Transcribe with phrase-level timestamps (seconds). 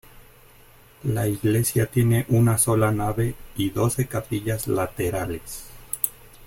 [1.03, 5.65] La iglesia tiene una sola nave y doce capillas laterales.